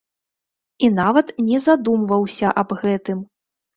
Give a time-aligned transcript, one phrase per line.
[0.87, 3.19] І нават не задумваўся аб гэтым.